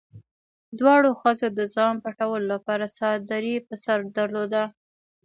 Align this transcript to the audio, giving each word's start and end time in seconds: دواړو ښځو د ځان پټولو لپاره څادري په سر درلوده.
دواړو 0.79 1.09
ښځو 1.21 1.47
د 1.57 1.59
ځان 1.75 1.93
پټولو 2.03 2.45
لپاره 2.53 2.85
څادري 2.97 3.55
په 3.67 3.73
سر 3.83 3.99
درلوده. 4.17 4.63